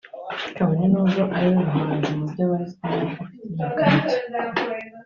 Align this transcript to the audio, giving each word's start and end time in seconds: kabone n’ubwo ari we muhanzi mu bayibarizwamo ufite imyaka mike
kabone 0.55 0.85
n’ubwo 0.91 1.21
ari 1.35 1.45
we 1.49 1.55
muhanzi 1.61 2.09
mu 2.17 2.25
bayibarizwamo 2.29 3.01
ufite 3.07 3.37
imyaka 3.47 3.81
mike 3.91 4.17